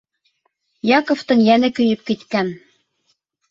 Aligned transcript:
Яковтың 0.91 1.45
йәне 1.45 1.71
көйөп 1.81 2.03
киткән. 2.11 2.53